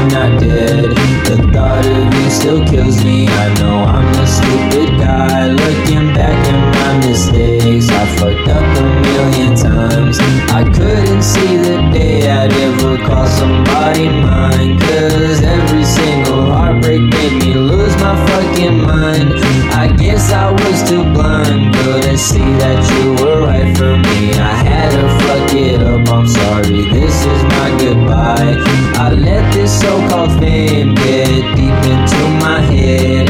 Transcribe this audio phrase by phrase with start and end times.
[0.00, 0.84] I'm not dead.
[1.28, 3.28] The thought of you still kills me.
[3.28, 7.90] I know I'm the stupid guy looking back at my mistakes.
[7.90, 10.18] I fucked up a million times.
[10.48, 14.80] I couldn't see the day I'd ever call somebody mine.
[14.80, 19.59] Cause every single heartbreak made me lose my fucking mind.
[19.80, 24.30] I guess I was too blind, but I see that you were right for me.
[24.38, 28.62] I had to fuck it up, I'm sorry, this is my goodbye.
[29.00, 33.29] I let this so called fame get deep into my head.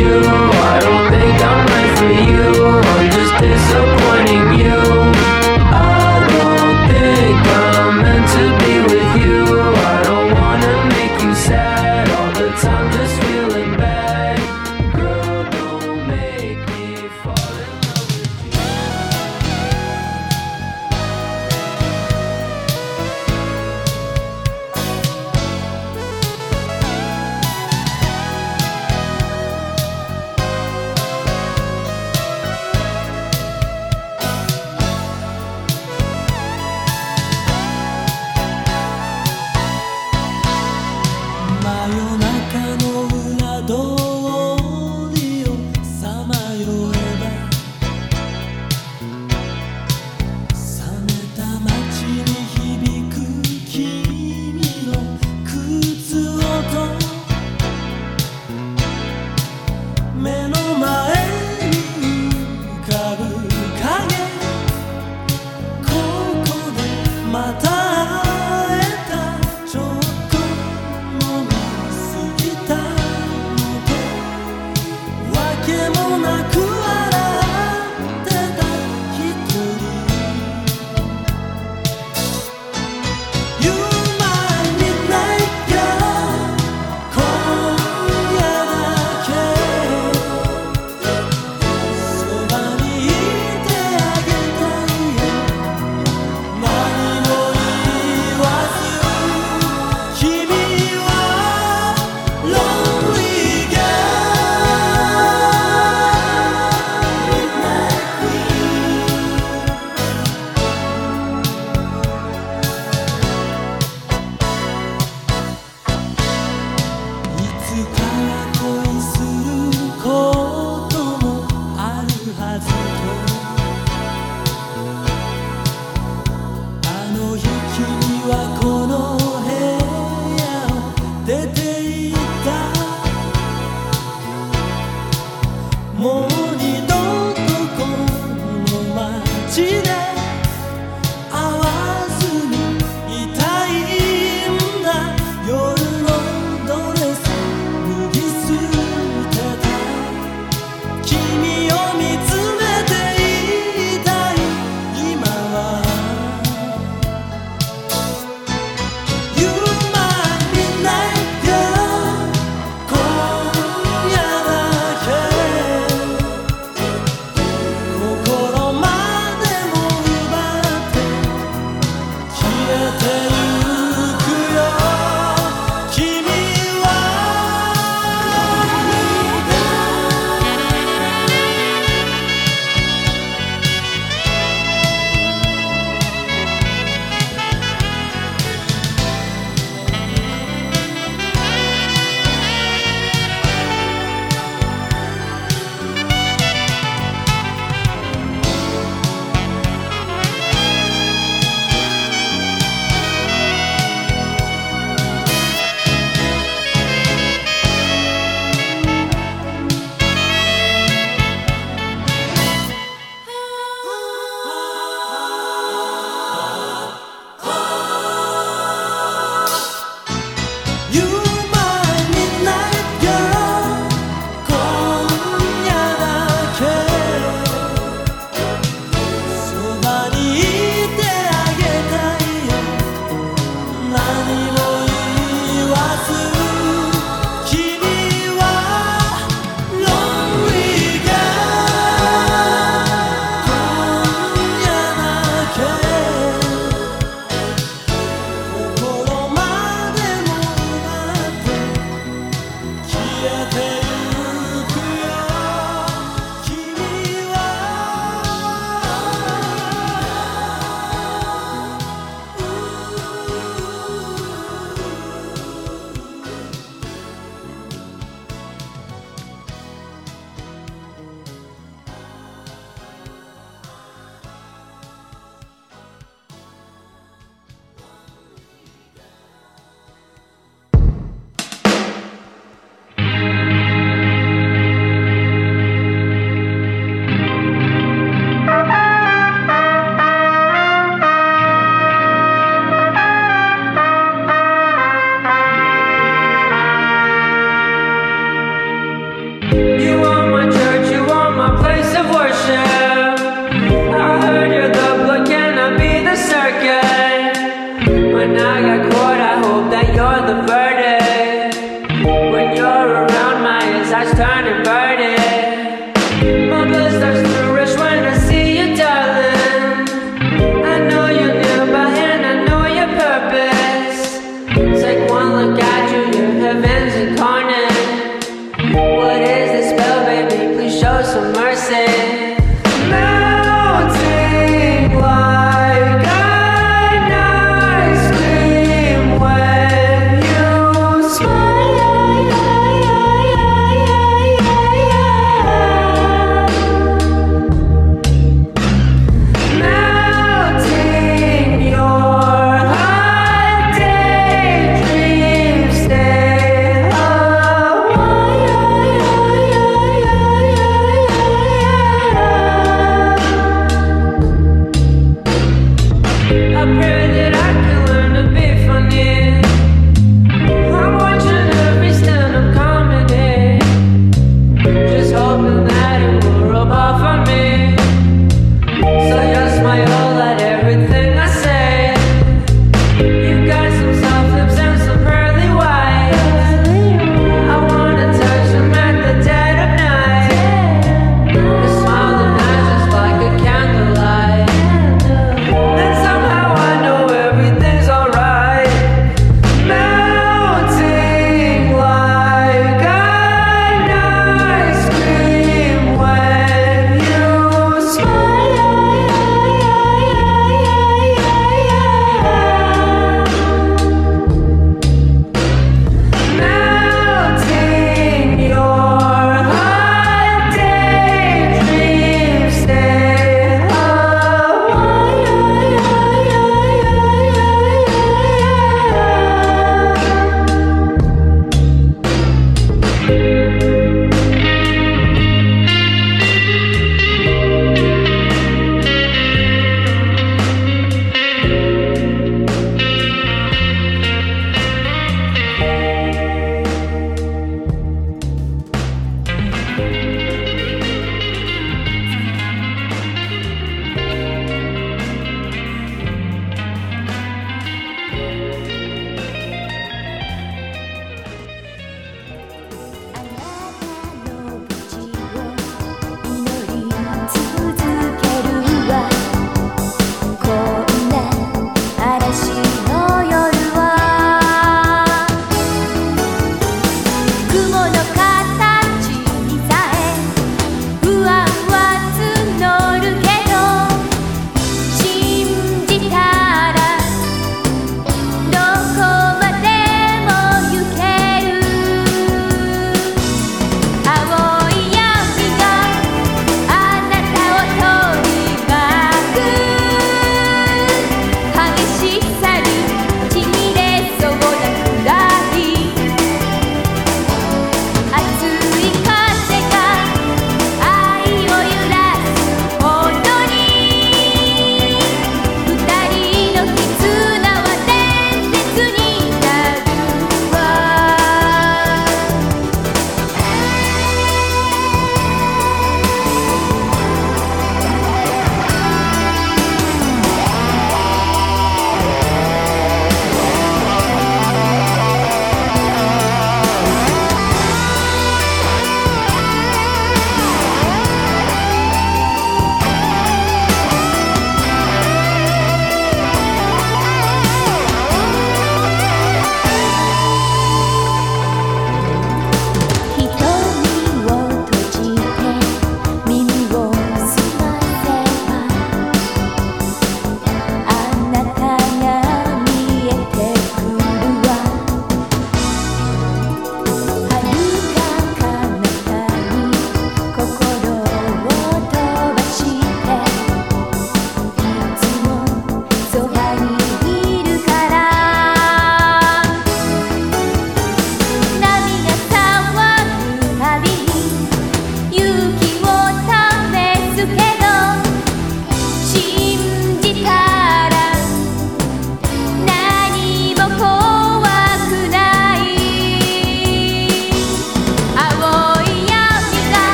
[0.00, 0.27] you.